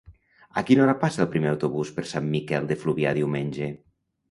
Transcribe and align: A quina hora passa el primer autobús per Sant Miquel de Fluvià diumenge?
A 0.61 0.63
quina 0.69 0.81
hora 0.85 0.95
passa 1.03 1.21
el 1.25 1.29
primer 1.35 1.51
autobús 1.51 1.93
per 1.99 2.07
Sant 2.13 2.33
Miquel 2.39 2.69
de 2.73 2.81
Fluvià 2.87 3.15
diumenge? 3.21 3.71